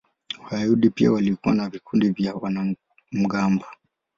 Wayahudi 0.51 0.89
pia 0.89 1.11
walikuwa 1.11 1.55
na 1.55 1.69
vikundi 1.69 2.09
vya 2.09 2.33
wanamgambo. 2.35 3.65